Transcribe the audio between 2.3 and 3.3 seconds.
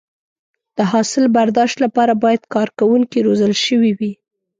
کارکوونکي